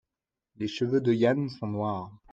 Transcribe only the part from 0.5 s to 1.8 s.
Les cheveux de Yann sont